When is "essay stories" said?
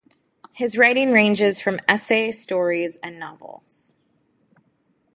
1.87-2.97